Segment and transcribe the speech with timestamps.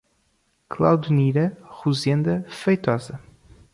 [0.67, 1.53] Claudenira
[1.83, 3.19] Rozenda Feitosa